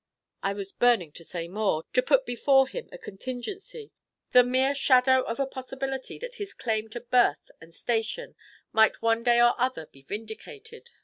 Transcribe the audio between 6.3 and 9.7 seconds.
his claim to birth and station might one day or